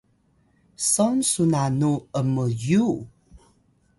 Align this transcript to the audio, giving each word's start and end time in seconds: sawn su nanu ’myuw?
sawn 0.91 1.15
su 1.31 1.43
nanu 1.51 1.91
’myuw? 2.33 2.93